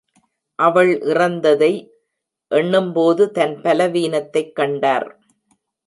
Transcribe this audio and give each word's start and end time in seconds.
அவள் 0.55 1.01
இறந்ததை 1.01 1.89
எண்ணும்போது 2.51 3.31
தன் 3.31 3.61
பலவீனத்தைக் 3.61 4.55
கண்டார். 4.55 5.07